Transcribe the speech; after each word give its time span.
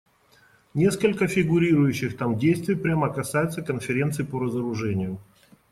Несколько 0.73 1.27
фигурирующих 1.27 2.17
там 2.17 2.35
действий 2.39 2.73
прямо 2.73 3.13
касаются 3.13 3.61
Конференции 3.61 4.23
по 4.23 4.39
разоружению. 4.39 5.19